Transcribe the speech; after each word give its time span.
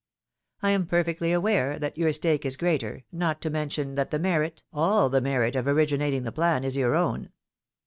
I 0.63 0.71
am 0.71 0.87
perfectly 0.87 1.31
aware 1.31 1.77
that 1.77 1.95
your 1.95 2.11
stake 2.11 2.43
is 2.43 2.57
greater, 2.57 3.03
not 3.11 3.39
to 3.41 3.51
mention 3.51 3.93
that 3.93 4.09
the 4.09 4.17
merit, 4.17 4.63
all 4.73 5.09
the 5.09 5.21
merit, 5.21 5.55
of 5.55 5.65
origi 5.65 5.99
nating 5.99 6.23
the 6.23 6.31
plan 6.31 6.63
is 6.63 6.75
your 6.75 6.95
own. 6.95 7.29